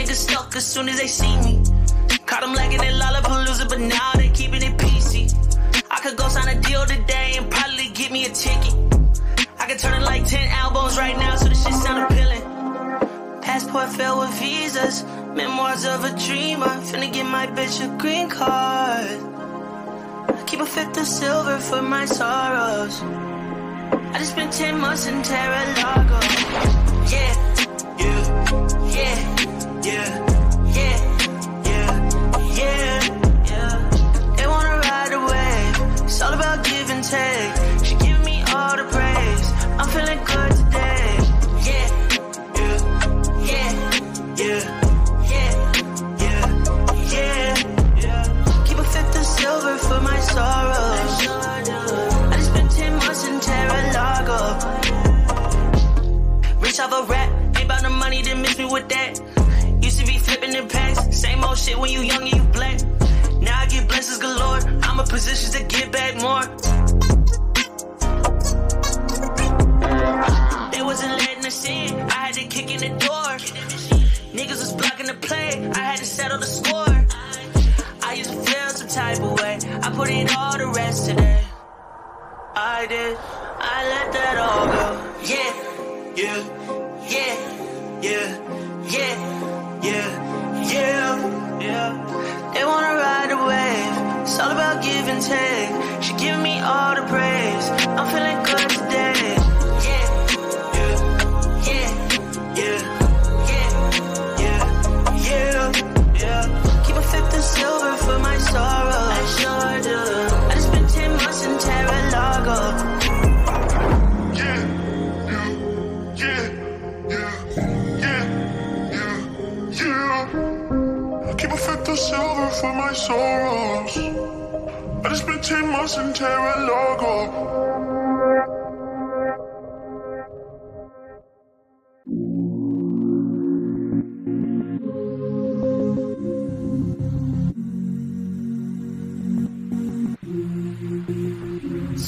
[0.00, 1.62] niggas stuck as soon as they see me.
[2.26, 5.28] Caught them lagging at Lollapalooza, but now they keeping it PC.
[5.90, 8.74] I could go sign a deal today and probably get me a ticket.
[9.58, 12.42] I could turn in like 10 albums right now, so this shit sound appealing.
[13.42, 15.04] Passport filled with visas,
[15.34, 16.74] memoirs of a dreamer.
[16.88, 19.18] Finna get my bitch a green card.
[20.46, 23.02] Keep a fifth of silver for my sorrows.
[24.12, 26.20] I just spent 10 months in Terra Lago.
[27.12, 27.34] Yeah,
[27.98, 29.39] yeah, yeah.
[29.82, 30.39] Yeah.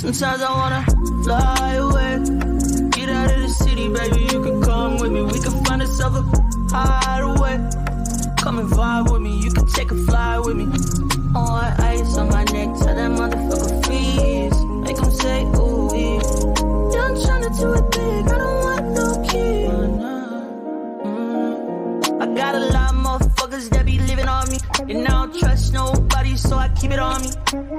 [0.02, 0.84] Sometimes I wanna
[1.22, 2.18] fly away.
[2.90, 4.22] Get out of the city, baby.
[4.32, 5.22] You can come with me.
[5.22, 7.58] We can find ourselves a hideaway.
[8.36, 9.38] Come and vibe with me.
[9.38, 10.64] You can take a fly with me.
[11.36, 12.76] On ice on my neck.
[12.80, 13.12] Tell that
[26.52, 27.30] so I keep it on me.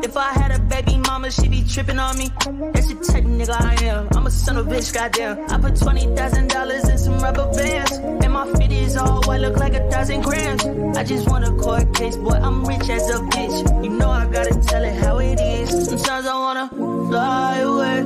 [0.08, 2.28] If I had a baby mama, she be tripping on me.
[2.74, 4.08] That's type of nigga I am.
[4.16, 5.36] I'm a son of a bitch, goddamn.
[5.54, 7.92] I put $20,000 in some rubber bands.
[8.24, 10.64] And my fit is all white, look like a thousand grams.
[10.98, 13.84] I just want a court case, boy, I'm rich as a bitch.
[13.84, 15.70] You know I gotta tell it how it is.
[15.90, 16.68] Sometimes I wanna
[17.10, 17.98] fly away.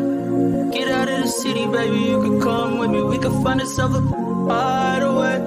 [0.75, 3.01] Get out of the city, baby, you can come with me.
[3.03, 5.37] We can find ourselves a hideaway.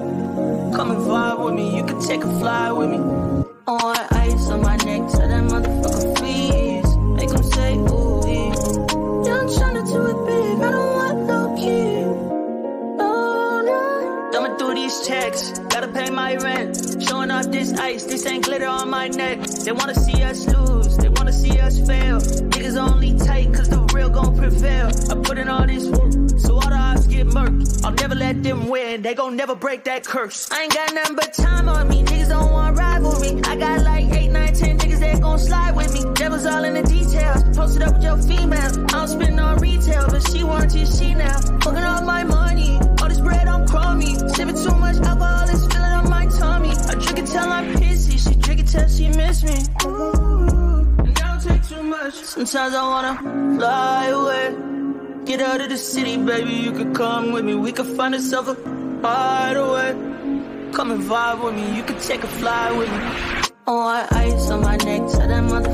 [0.75, 3.40] Come and vibe with me, you can take a fly with me.
[19.01, 19.39] My neck.
[19.65, 22.17] They wanna see us lose, they wanna see us fail.
[22.53, 24.87] Niggas only tight, cause the real gon' prevail.
[25.11, 27.65] I put in all this work, so all the odds get murky.
[27.83, 30.51] I'll never let them win, they gon' never break that curse.
[30.51, 33.41] I ain't got nothing but time on me, niggas don't want rivalry.
[33.51, 36.01] I got like 8, 9, 10 niggas that gon' slide with me.
[36.13, 38.71] Devil's all in the details, posted up with your female.
[38.89, 41.39] I don't spend on retail, but she wants his she now.
[41.63, 42.79] Fucking all my money,
[52.23, 54.55] Sometimes I wanna fly away.
[55.25, 57.55] Get out of the city, baby, you can come with me.
[57.55, 58.55] We can find ourselves a
[59.01, 59.91] hideaway.
[60.71, 62.99] Come and vibe with me, you can take a fly with me.
[63.67, 65.70] On ice on my neck, tell that motherfucker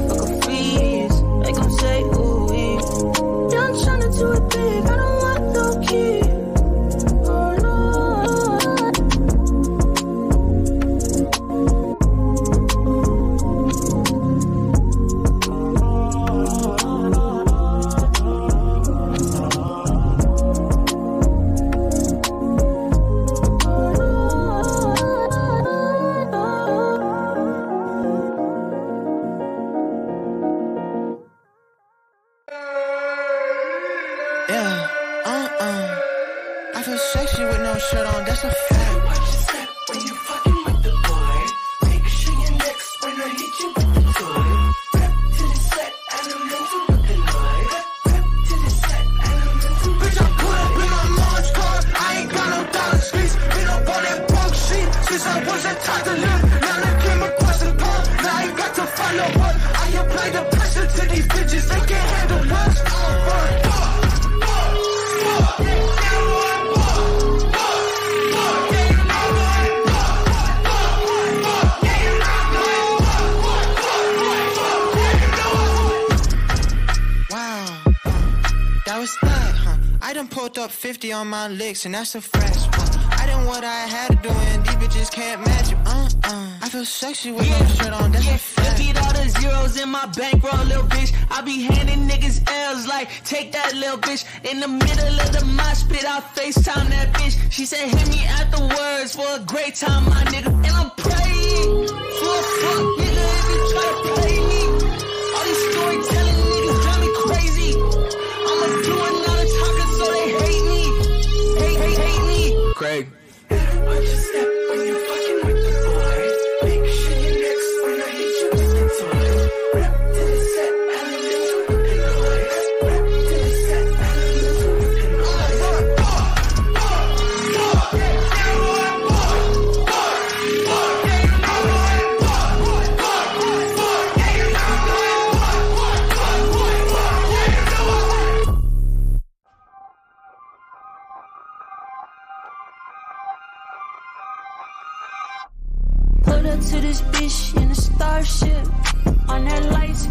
[80.57, 82.89] Up 50 on my licks, and that's a fresh one.
[83.11, 85.77] I done what I had to do, and these bitches can't match it.
[85.85, 86.57] Uh, uh.
[86.63, 88.79] I feel sexy with no shirt on, that's a fact.
[88.79, 91.13] Beat all the zeros in my bankroll, little bitch.
[91.29, 94.25] I be handing niggas L's like, take that little bitch.
[94.49, 97.37] In the middle of the mosh pit, I FaceTime that bitch.
[97.51, 100.47] She said, hit me afterwards for a great time, my nigga.
[100.47, 102.96] And I'm praying for a fuck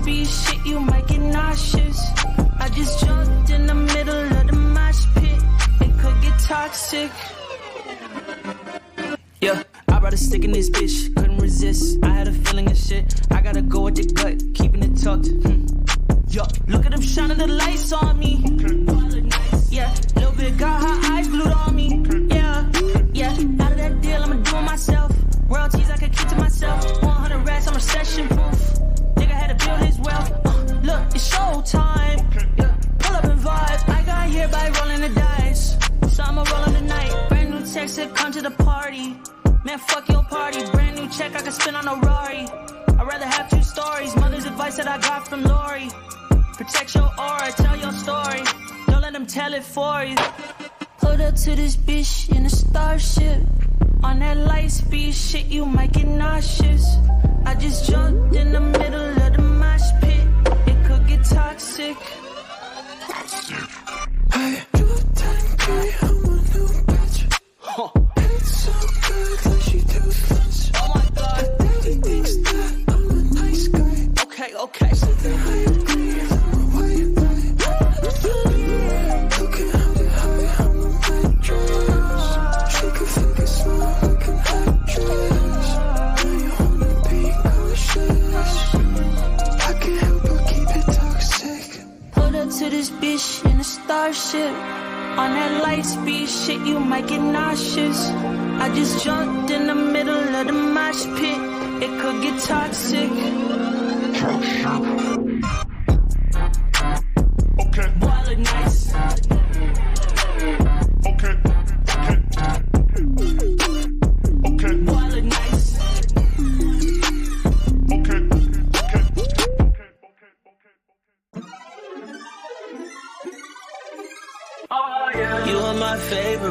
[0.07, 1.99] speed shit, you might get nauseous.
[2.61, 5.41] I just jumped in the middle of the mosh pit.
[5.81, 7.11] It could get toxic.
[9.41, 11.99] Yeah, I brought a stick in this bitch, couldn't resist.
[12.05, 13.21] I had a feeling of shit.
[13.33, 15.27] I gotta go with the gut, keeping it tucked.
[15.27, 15.67] Hmm.
[16.69, 18.35] Look at them shining the lights on me.
[41.37, 42.47] I can spin on a Rari.
[42.99, 44.17] I'd rather have two stories.
[44.17, 45.91] Mother's advice that I got from Lori.
[46.55, 48.41] Protect your aura, tell your story.
[48.87, 50.17] Don't let them tell it for you.
[50.99, 53.43] Put up to this bitch in a starship.
[54.03, 56.97] On that light speed shit, you might get nauseous.
[57.45, 60.27] I just jumped in the middle of the mosh pit.
[60.67, 61.99] It could get toxic.
[63.09, 63.96] Hey,
[94.35, 98.09] On that light speed shit, you might get nauseous.
[98.59, 101.39] I just jumped in the middle of the mosh pit.
[101.81, 103.11] It could get toxic.
[104.25, 105.26] Okay,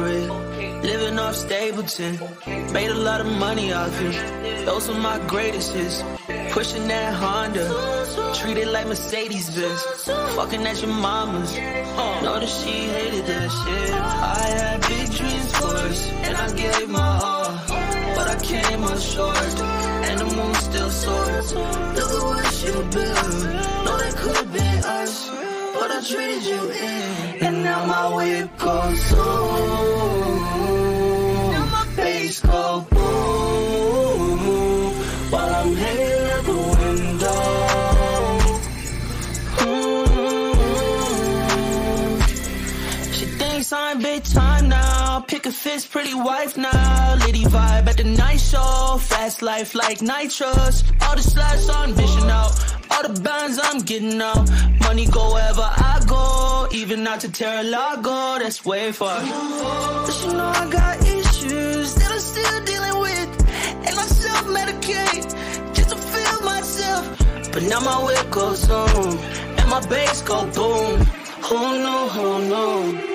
[0.02, 2.18] Living off Stapleton.
[2.72, 4.66] Made a lot of money off it.
[4.66, 6.02] Those were my greatest hits.
[6.50, 7.66] Pushing that Honda.
[8.34, 9.82] Treat it like Mercedes Benz.
[10.36, 11.56] Fucking at your mama's.
[12.22, 13.90] Know that she hated that shit.
[13.94, 16.10] I had big dreams for us.
[16.26, 17.52] And I gave my all.
[18.16, 19.60] But I came up short.
[20.08, 21.54] And the moon still soars.
[21.54, 23.15] Look at what you built.
[25.96, 27.42] I traded you in.
[27.46, 29.18] And now my whip goes zoom.
[31.52, 34.38] Now my bass go boom.
[35.30, 37.42] While I'm hanging out the window.
[39.64, 40.62] Mm.
[43.14, 45.20] She thinks I'm big time now.
[45.26, 47.14] Pick a fist, pretty wife now.
[47.24, 48.98] Liddy vibe at the night show.
[49.00, 50.84] Fast life like nitrous.
[51.00, 52.75] All the slots on vision out.
[52.96, 54.48] All the bands I'm getting out.
[54.80, 56.66] Money go wherever I go.
[56.72, 59.20] Even out to Terra-Lago, that's way far.
[59.20, 63.30] But you know I got issues that I'm still dealing with.
[63.86, 67.52] And I self-medicate just to feel myself.
[67.52, 69.18] But now my whip goes on.
[69.58, 70.54] And my bass go boom.
[70.58, 73.05] Oh, who knew, oh, who knew?